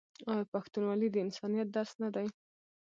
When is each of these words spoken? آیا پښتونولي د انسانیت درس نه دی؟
آیا 0.31 0.43
پښتونولي 0.53 1.07
د 1.11 1.17
انسانیت 1.25 1.67
درس 1.75 1.91
نه 2.03 2.09
دی؟ 2.15 2.27